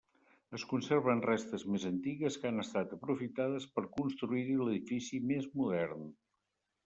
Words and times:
Es 0.57 0.63
conserven 0.69 1.19
restes 1.25 1.65
més 1.73 1.83
antigues 1.89 2.37
que 2.43 2.49
han 2.51 2.63
estat 2.63 2.95
aprofitades 2.97 3.67
per 3.75 3.85
construir-hi 3.99 4.57
l'edifici 4.63 5.23
més 5.33 5.49
modern. 5.61 6.09